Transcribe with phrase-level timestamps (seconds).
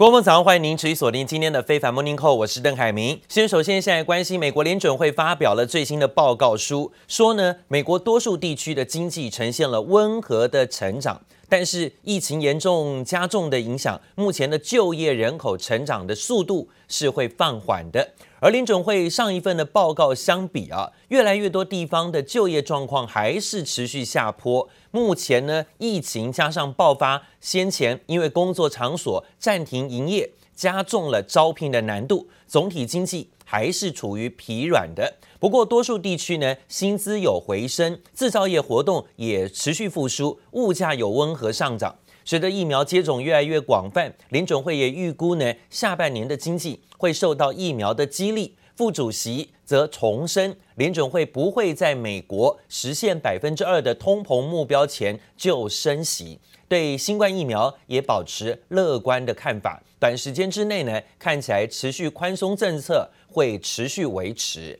[0.00, 3.20] 国风早上欢迎您持续锁定今天的非凡 Morning Call，我是邓海明。
[3.28, 18.12] 先首先现在关心美国联准会发表了最新的报告书，说呢，美国多数地区的经济呈现了温和的成长，但是疫情严重加重的影响，目前的就业人口成长的速度是会放缓的。
[18.38, 24.66] 而林总会上一份的报告相比啊，越来越多地方的就业状况还是持续下坡。
[24.92, 30.30] 目前呢，疫情加上爆发，先前因为工作场所暂停营业，
[30.60, 35.14] 加重了招聘的难度，总体经济还是处于疲软的。
[35.38, 41.96] 不过，多数地区呢，薪资有回升，制造业活动也持续复苏，物价有温和上涨。
[42.26, 48.54] 随着疫苗接种越来越广泛，联准会也预估呢，下半年的经济会受到疫苗的激励。
[48.76, 56.38] 副主席则重申，联准会不会在美国实现百分之二的通膨目标前就升息。
[56.70, 64.78] 对新冠疫苗也保持乐观的看法，短时间之内呢，看起来持续宽松政策会持续维持。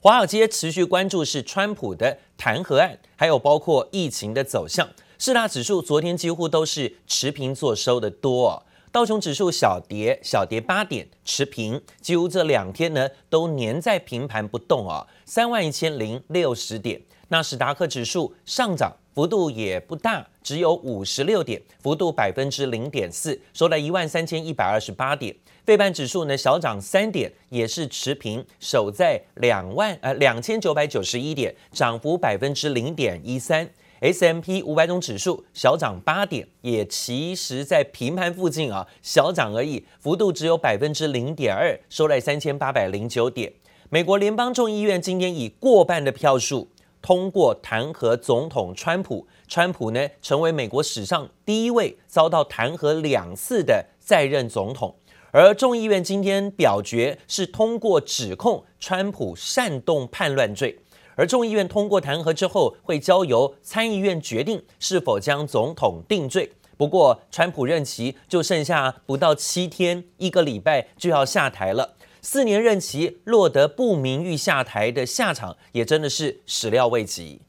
[0.00, 4.88] 华尔街持续关注是川普的弹劾案，还有包括疫情的走向。
[5.18, 11.82] 四大指数昨天几乎都是持平做收的多哦，道琼指数小跌，小跌八点，持平。
[12.00, 17.02] 几乎这两天呢都粘在平盘不动啊，三万一千零六十点。
[17.28, 25.34] 纳斯达克指数上涨幅度也不大，只有五十六点，幅度百分之零点四，收在一万三千一百二十八点。
[25.64, 33.68] 费半指数呢小涨三点，也是持平，守在两万呃两千九百九十一点，涨幅百分之零点一三。
[34.00, 43.52] S M P 五百种指数小涨八点，也其实在平盘附近啊，小涨而已，幅度只有百分之零点二，收在三千八百零九点。
[43.90, 46.68] 美国联邦众议院今天以过半的票数
[47.02, 54.94] 通过弹劾总统川普，川普呢成为美国史上第一位遭到弹劾两次的在任总统。
[55.32, 60.78] 而众议院今天表决是通过指控川普煽动叛乱罪。
[61.14, 66.50] 而众议院通过弹劾之后，会交由参议院决定是否将总统定罪。
[66.76, 71.94] 不过，川普任期就剩下不到七天，一个礼拜就要下台了。
[72.21, 77.41] 四年任期落得不名誉下台的下场，也真的是始料未及。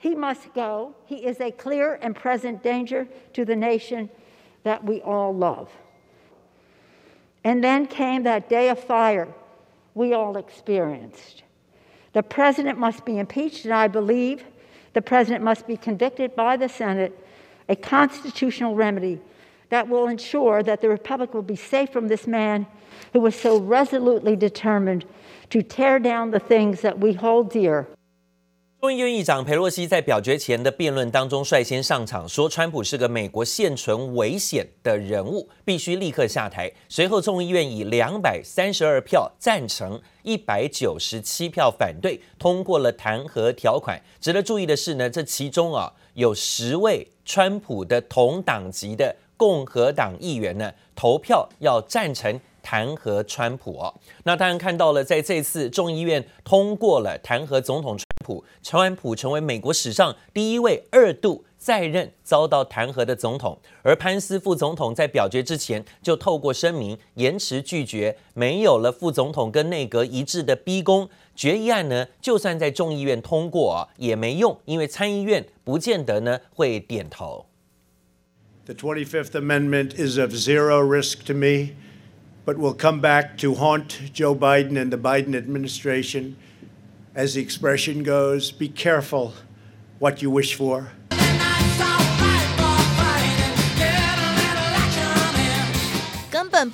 [0.00, 0.94] He must go.
[1.08, 4.08] He is a clear and present danger to the nation
[4.64, 5.68] that we all love.
[7.42, 9.28] And then came that day of fire
[9.94, 11.42] we all experienced.
[12.12, 14.44] The president must be impeached, and I believe
[14.92, 17.12] the president must be convicted by the Senate,
[17.68, 19.20] a constitutional remedy
[19.69, 22.65] that will ensure that the Republic will be safe from this man
[23.13, 25.03] who was so resolutely determined
[25.49, 27.85] to tear down the things that we hold dear.
[28.79, 36.71] 众议院议长裴洛西在表决前的辩论当中率先上场，说川普是个美国现存危险的人物，必须立刻下台。
[36.87, 43.99] 随后，众议院以两百三十二票赞成、一百九十七票反对，通过了弹劾条款。
[44.21, 52.37] 值得注意的是呢，这其中啊有十位川普的同党籍的共和党议员呢，投票要赞成。
[52.69, 53.93] 弹劾川普哦，
[54.25, 63.57] 那当然看到了，在这次众议院通过了弹劾总统川普，川普成为美国史上第一位二度在任遭到弹劾的总统。
[63.83, 77.45] 而潘斯副总统在表决之前就透过声明延迟拒绝，没有了副总统跟内阁一致的逼宫决议案呢，就算在众议院通过啊也没用，因为参议院不见得呢会点头。
[78.67, 81.77] The 25th Amendment is of zero risk to me.
[82.43, 86.35] but will come back to haunt Joe Biden and the Biden administration.
[87.15, 89.35] As the expression goes, be careful
[89.99, 90.91] what you wish for.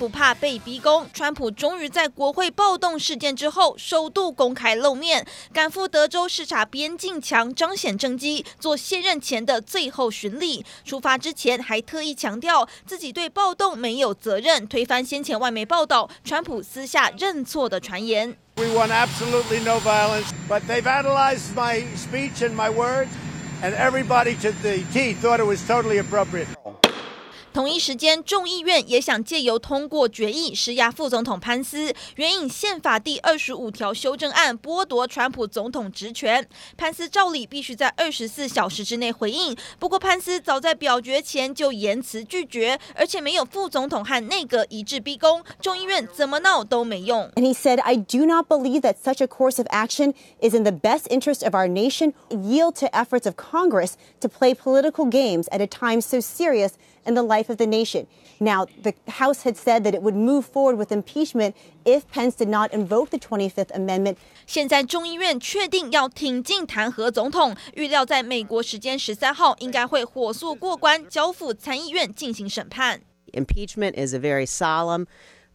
[0.04, 10.62] 不怕被逼宫，川普终于在国会暴动事件之后首度公开露面，赶赴德州视察边境墙，彰显政绩，做卸任前的最后巡礼。
[10.84, 18.36] 出发之前还特意强调自己对暴动没有责任，推翻先前外媒报道川普私下认错的传言。
[18.56, 23.08] We want absolutely no violence, but they've analyzed my speech and my words,
[23.62, 26.48] and everybody to the T thought it was totally appropriate.
[27.54, 36.48] 同一时间，众议院也想借由通过决议施压副总统潘斯，援引宪法第二十五条修正案剥夺川普总统职权。
[36.76, 47.30] 潘斯照理必须在二十四小时之内回应，不过潘斯早在表决前就言辞拒绝，而且没有副总统和内阁一致逼宫，众议院怎么闹都没用。
[47.36, 50.72] And he said, I do not believe that such a course of action is in the
[50.72, 52.14] best interest of our nation.
[52.30, 56.72] Yield to efforts of Congress to play political games at a time so serious.
[57.05, 58.07] and the life of the nation.
[58.39, 62.47] Now, the House had said that it would move forward with impeachment if Pence did
[62.47, 64.17] not invoke the 25th Amendment.
[64.45, 73.01] 现在众议院确定要挺进弹劾总统，预料在美国时间十三号应该会火速过关，交付参议院进行审判。
[73.33, 75.05] Impeachment is a very solemn,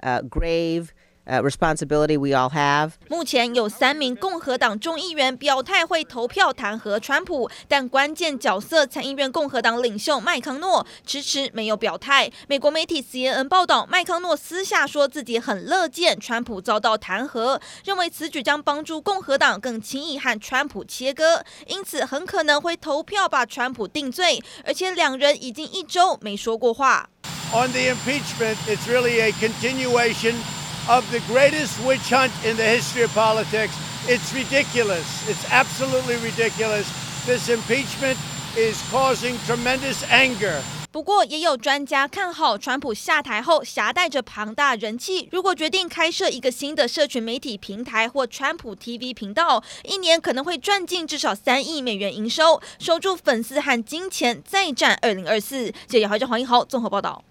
[0.00, 0.88] uh, grave.
[1.29, 2.93] Uh, responsibility we all have.
[3.07, 12.31] 目前有三名共和党众议员表态会投票弹劾川普，但关键角色参议院共和党领袖麦康诺迟迟没有表态。
[12.47, 24.41] 美国媒体 CNN 报道，麦康诺私下说自己很乐见川普遭到弹劾，认为此举将帮助共和党更轻易和川普切割，因此很可能会投票把川普定罪。
[24.65, 27.07] 而且两人已经一周没说过话。
[27.53, 30.33] On the impeachment, it's really a continuation.
[30.87, 33.73] Of the greatest witch hunt in the history of politics.
[34.07, 35.05] It's ridiculous.
[35.27, 36.87] It's absolutely ridiculous.
[37.25, 38.17] This impeachment
[38.55, 40.61] is causing tremendous anger.
[40.91, 55.71] 不过，也有专家看好川普下台后携带着庞大人气，如果决定开设一个新的社群媒体平台或川普 TV 频道，一年可能会赚进至少三亿美元营收，守住粉丝和金钱，再战二零二四。
[55.85, 57.23] 记者姚怀珍、黄英豪综合报道。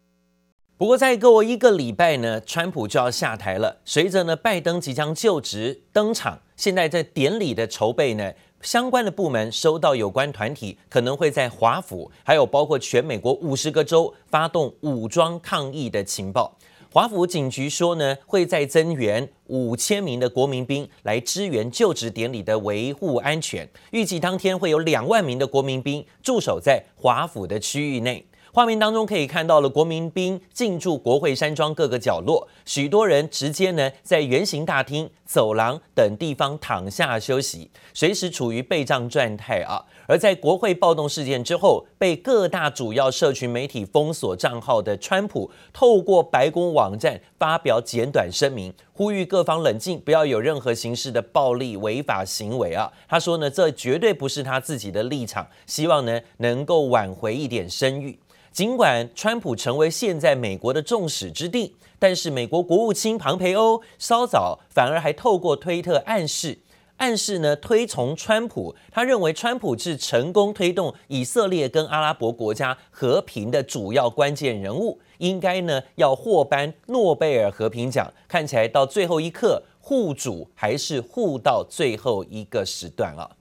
[0.78, 3.80] 不过再过一个礼拜呢，川普就要下台了。
[3.84, 8.32] 随着呢，拜登即将就职登场，现在在典礼的筹备呢，
[8.62, 16.56] 相关的部门收到有关团体可能会在华府，还有包括全美国五十个州发动武装抗议的情报。
[16.92, 23.68] 华府警局说呢，会再增援五千名的国民兵来支援就职典礼的维护安全。
[23.90, 28.24] 预计当天会有两万名的国民兵驻守在华府的区域内。
[28.58, 39.84] 画面当中可以看到了国民兵进驻国会山庄各个角落，许多人直接呢在圆形大厅、走廊等地方躺下休息，随时处于备战状态啊。
[40.08, 52.92] 而在国会暴动事件之后，被各大主要社群媒体封锁账号的川普，透过白宫网站发表简短声明，呼吁各方冷静，不要有任何形式的暴力违法行为啊。
[53.06, 58.18] 他说呢，这绝对不是他自己的立场，希望呢能够挽回一点声誉。
[58.52, 66.58] 尽管川普成为现在美国的众矢之的，但是美国国务卿庞培欧稍早反而还透过推特暗示，
[66.96, 68.74] 暗示呢推崇川普。
[68.90, 78.12] 他认为川普是成功推动以色列跟阿拉伯国家和平的主要关键人物，应该呢要获颁诺贝尔和平奖。
[78.26, 83.37] 看起来到最后一刻护主还是护到最后一个时段了。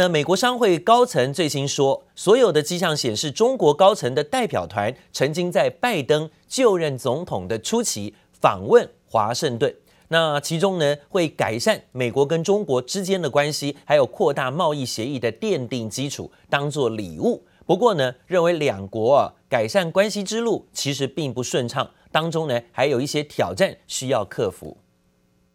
[0.00, 9.76] 那美国商会高层最新说，所有的迹象显示，中国高层的代表团曾经在拜登就任总统的初期访问华盛顿。
[10.08, 17.44] 那其中呢，会改善美国跟中国之间的关系，还有扩大贸易协议的奠定基础，当做礼物。
[17.66, 24.78] 不过呢，认为两国啊改善关系之路其实并不顺畅，当中呢还有一些挑战需要克服。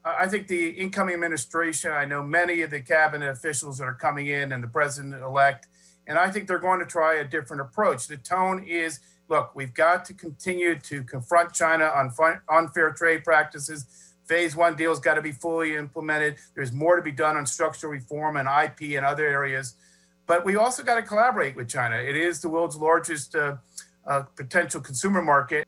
[0.06, 4.28] I think the incoming administration, I know many of the cabinet officials that are coming
[4.28, 5.68] in and the president elect,
[6.06, 8.08] and I think they're going to try a different approach.
[8.08, 12.14] The tone is look, we've got to continue to confront China on
[12.50, 14.14] unfair trade practices.
[14.26, 16.36] Phase one deal's got to be fully implemented.
[16.54, 19.76] There's more to be done on structural reform and IP and other areas.
[20.28, 21.98] But we also got to collaborate with China.
[21.98, 23.58] It is the world's largest uh,
[24.06, 25.68] uh, potential consumer market.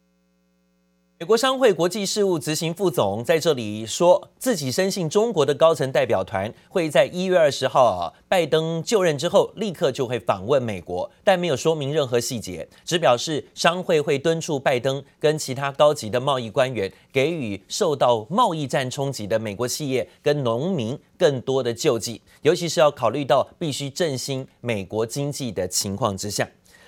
[1.19, 26.47] 美国商会国际事务执行副总在这里说自己深信中国的高层代表团会在一月二十号啊，拜登就任之后立刻就会访问美国，但没有说明任何细节，只表示商会会敦促拜登跟其他高级的贸易官员给予受到贸易战冲击的美国企业跟农民更多的救济，尤其是要考虑到必须振兴美国经济的情况之下。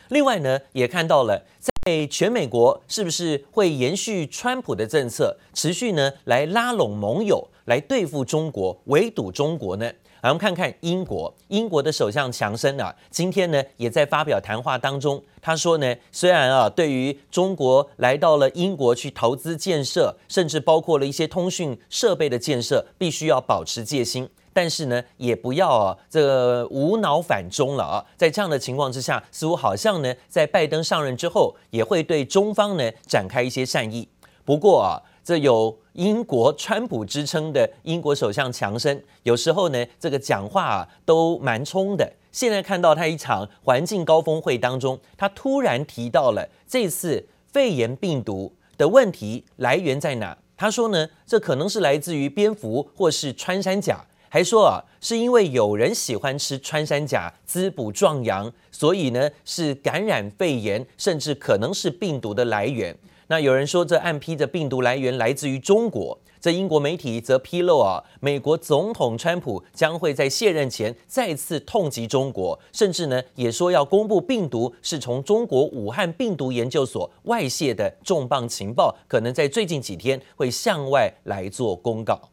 [0.09, 1.71] 另外呢，也看到了在
[2.08, 9.91] 全美国是不是会延续川普的政策，持续呢来拉拢盟友来对付中国，围堵中国呢？
[10.22, 24.27] 来，我们看看英国，英国的首相强生啊，今天呢也在发表谈话当中，他说呢，虽然啊对于中国来到了英国去投资建设，甚至包括了一些通讯设备的建设，必须要保持戒心。
[24.53, 28.05] 但是呢，也不要啊，这个无脑反中了啊。
[28.17, 34.07] 在这样的情况之下，似乎好像呢，在拜登上任之后，也会对中方呢展开一些善意。
[34.43, 42.11] 不过啊，这有英国川普之称的英国首相强生，有时候呢，这个讲话啊都蛮冲的。
[42.31, 50.37] 现在看到他一场环境高峰会当中，他突然提到了这次肺炎病毒的问题来源在哪？
[50.57, 54.05] 他说呢，这可能是来自于蝙蝠或是穿山甲。
[54.29, 62.95] 还说啊，是因为有人喜欢吃穿山甲滋补壮阳，所以呢是感染肺炎，甚至可能是病毒的来源。
[63.27, 66.17] 那有人说这暗批的病毒来源来自于中国。
[66.41, 82.29] 这英国媒体则披露啊，美国总统川普将会在卸任前再次痛击中国，甚至呢也说要公布病毒是从中国武汉病毒研究所外泄的重磅情报，可能在最近几天会向外来做公告。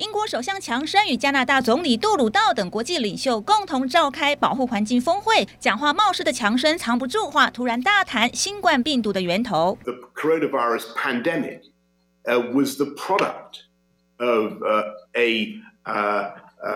[0.00, 9.78] 英国首相强生与加拿大总理杜鲁道等国际领袖共同召开保护环境峰会，讲话冒失的强生藏不住话，突然大谈新冠病毒的源头。
[9.84, 11.60] The coronavirus pandemic
[12.28, 13.68] Uh, was the product
[14.18, 14.82] of uh,
[15.14, 16.32] a uh,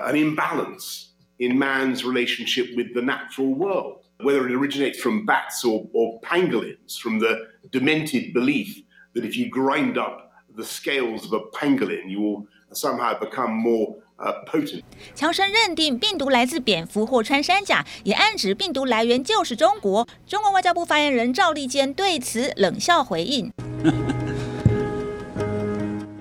[0.06, 1.08] an imbalance
[1.40, 7.00] in man's relationship with the natural world, whether it originates from bats or, or pangolins,
[7.00, 8.80] from the demented belief
[9.12, 13.95] that if you grind up the scales of a pangolin, you will somehow become more
[14.17, 14.83] uh, potent.
[15.15, 20.07] 强生认定病毒来自蝙蝠或穿山甲，也暗指病毒来源就是中国。
[20.27, 23.51] 中国外交部发言人赵立坚对此冷笑回应。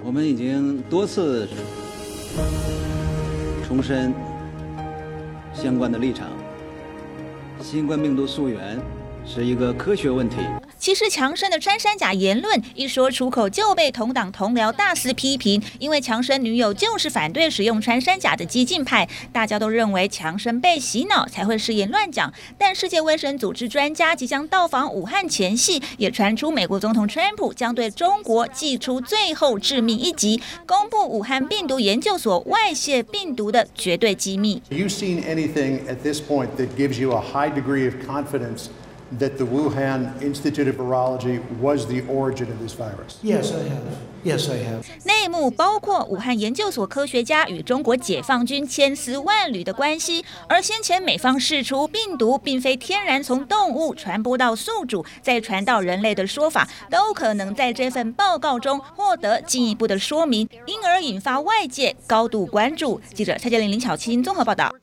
[0.05, 1.49] 我们已经多次
[3.67, 4.13] 重申
[5.53, 6.29] 相关的立场，
[7.61, 8.79] 新冠病毒溯源
[9.27, 10.37] 是一个科学问题。
[10.85, 22.31] 其实强生的穿山甲言论一说出口就被同党同僚大肆批评，因为强生女友就是反对使用穿山甲的激进派，大家都认为强生被洗脑才会失言乱讲。
[22.59, 34.61] 但世界卫生组织专家即将到访武汉前夕，也传出美国总统川普将对中国祭出最后致命一击，公布武汉病毒研究所外泄病毒的绝对机密。
[34.69, 38.67] You seen anything at this point that gives you a high degree of confidence?
[39.19, 43.19] That the Wuhan Institute of Virology was the origin of this virus?
[43.23, 43.83] Yes, I have.
[44.25, 44.85] Yes, I have.
[45.05, 62.99] 内幕包括武汉研究所科学家与中国解放军千丝万缕的关系，而先前美方释出病毒并非天然从动物传播到宿主再传到人类的说法，都可能在这份报告中获得进一步的说明，因而引发外界高度关注。
[63.13, 64.75] 记者蔡建林、林巧清综合报道。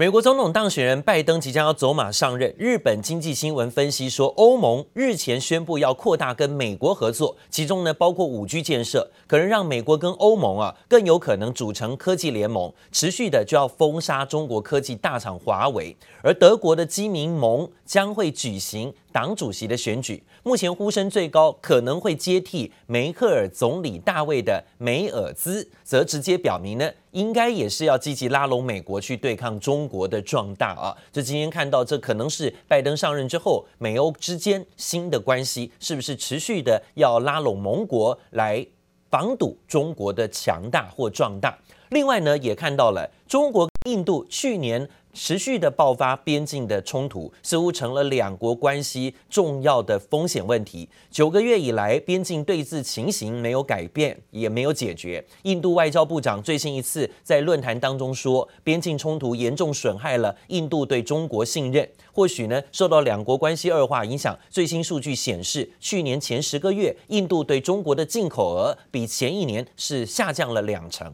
[0.00, 2.54] 美国总统当选人拜登即将要走马上任。
[2.56, 15.96] 日本经济新闻分析说，欧盟日前宣布要扩大跟美国合作，其中呢包括五 G 建设，可能让美国跟欧盟啊更有可能组成科技联盟，持续的就要封杀中国科技大厂华为。
[16.22, 30.96] 而德国的基民盟将会举行党主席的选举，目前呼声最高，可能会接替梅克尔总理大卫的梅尔兹，则直接表明呢，应该也是要积极拉拢美国去对抗中国的壮大啊。
[31.10, 38.64] 这今天看到，这可能是拜登上任之后，美欧之间新的关系是不是持续的要拉拢盟国来
[39.10, 41.58] 防堵中国的强大或壮大？
[41.88, 44.88] 另外呢，也看到了中国、印度去年。
[45.14, 50.88] 持续的爆发边境的冲突，似乎成了两国关系重要的风险问题。
[51.10, 55.24] 九个月以来，边境对峙情形没有改变，也没有解决。
[55.42, 61.88] 印度外交部长最新一次在论坛当中说，边境冲突严重损害了印度对中国信任。
[62.12, 71.12] 或许呢，受到两国关系恶化影响，最新数据显示，去年前十个月，印度对中国的进口额比前一年是下降了两成。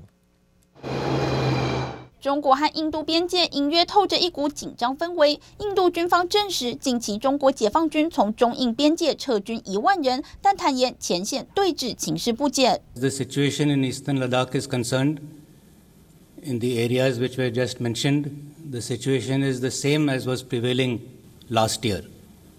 [2.25, 5.39] 中国和印度边界隐约透着一股紧张氛围。
[5.59, 12.81] 印度军方证实，近期中国解放军从中印边界撤军一万人，但坦言前线对峙情势不减。
[12.95, 15.19] The situation in eastern Ladakh is concerned.
[16.43, 18.31] In the areas which were just mentioned,
[18.71, 21.01] the situation is the same as was prevailing
[21.51, 22.05] last year.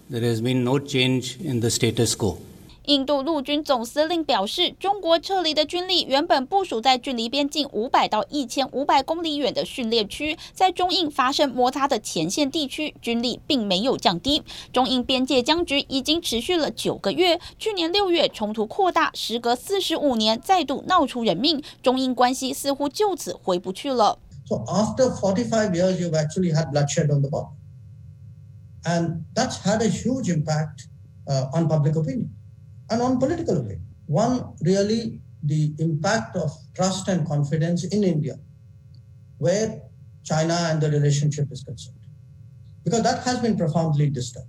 [0.08, 2.38] There has been no change in the status quo.
[2.86, 14.44] 印度陆军总司令表示，中国撤离的军力原本部署在距离边境五百到一千五百公里远的训练区，在中印发生摩擦的前线地区，军力并没有降低。
[14.72, 24.20] 中印边界僵局已经持续了九个月，去年六月冲突扩大，时隔四十五年再度闹出人命，中印关系似乎就此回不去了。
[24.48, 27.48] So after forty-five years, you've actually had bloodshed on the border,
[28.84, 30.86] and that's had a huge impact
[31.26, 32.28] uh, on public opinion.
[32.90, 38.36] And on political way, one really the impact of trust and confidence in India,
[39.38, 39.82] where
[40.24, 41.98] China and the relationship is concerned,
[42.86, 44.44] because that has been profoundly disturbed.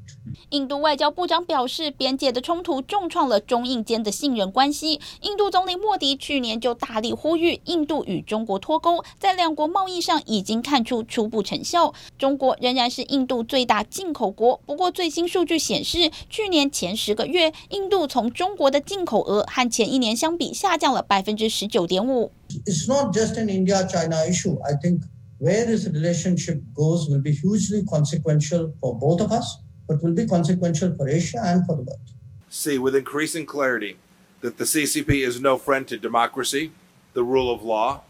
[0.50, 5.01] 印度外交部长表示，边界的冲突重创了中印间的信任关系。
[5.22, 11.94] 印度总理莫迪去年就大力呼吁印度与中国脱钩，在两国贸易上已经看出初步成效。
[12.20, 22.32] 中国仍然是印度最大进口国，不过最新数据显示，去年前十个月，印度从中国的进口额和前一年相比下降了百分之十九点五。
[22.65, 24.58] it's not just an India-China issue.
[24.63, 25.01] I think
[25.39, 30.27] where this relationship goes will be hugely consequential for both of us, but will be
[30.27, 32.10] consequential for Asia and for the world.
[32.50, 33.98] See with increasing clarity
[34.41, 36.72] that the CCP is no friend to democracy,
[37.13, 38.01] the rule of law,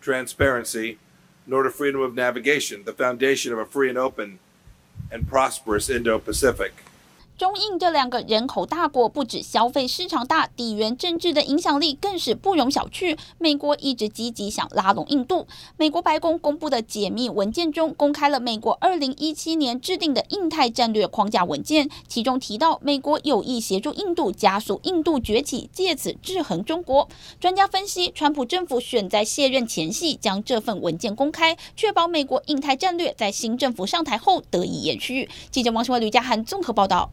[0.00, 0.98] transparency,
[1.46, 4.38] nor to freedom of navigation, the foundation of a free and open
[5.10, 6.72] and prosperous Indo-Pacific.
[7.36, 13.18] 中印这两个人口大国，不止消费市场大，地缘政治的影响力更是不容小觑。
[13.38, 15.48] 美国一直积极想拉拢印度。
[15.76, 27.08] 美国白宫公布的解密文件中，公开了美国二零一七年制定的印太战略框架文件，其中提到美国有意协助印度加速印度崛起，借此制衡中国。
[27.40, 35.28] 专家分析，川普政府选在卸任前夕将这份文件公开，确保美国印太战略在新政府上台后得以延续。
[35.50, 37.10] 记者王新伟、吕家涵综合报道。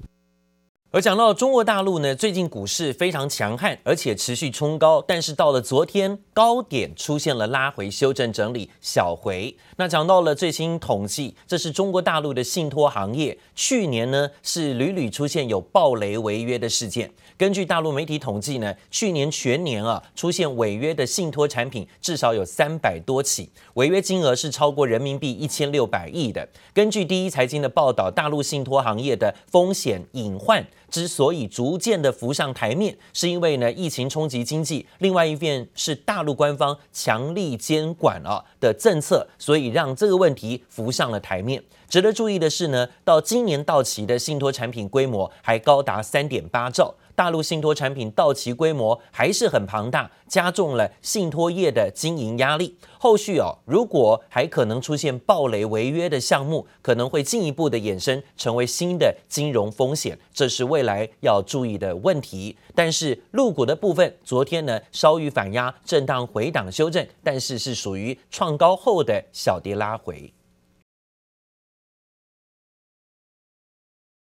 [0.94, 9.56] 而讲到中国大陆呢，最近股市非常强悍，而且持续冲高，但是到了昨天高点出现了拉回修正整理小回。
[9.78, 17.10] 那讲到了最新统计，这是中国大陆的信托行业去年呢是屡屡出现有暴雷违约的事件。
[17.38, 26.46] 根据大陆媒体统计呢，去年全年啊出现违约的信托产品至少有三百多起，违约金额是超过人民币一千六百亿的。
[26.74, 30.68] 根据第一财经的报道，大陆信托行业的风险隐患。
[30.92, 41.64] 之所以逐渐的浮上台面，是因为呢疫情冲击经济，另外一边是大陆官方强力监管啊的政策，所以让这个问题浮上了台面。
[41.92, 46.96] 值得注意的是呢，到今年到期的信托产品规模还高达三点八兆。
[47.16, 52.78] 大陆信托产品到期规模还是很庞大，加重了信托业的经营压力。
[52.98, 62.56] 后续哦，如果还可能出现暴雷违约的项目，可能会进一步的衍生成为新的金融风险，这是未来要注意的问题。
[62.74, 70.34] 但是陆股的部分，昨天呢稍遇反压，震荡回档修正，但是是属于创高后的小跌拉回。